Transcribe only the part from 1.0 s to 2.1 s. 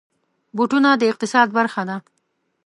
اقتصاد برخه ده.